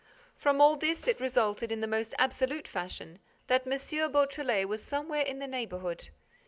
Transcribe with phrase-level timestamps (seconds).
[0.35, 3.73] From all this, it resulted, in the most absolute fashion, that M.
[4.11, 6.09] Beautrelet was somewhere in the neighborhood.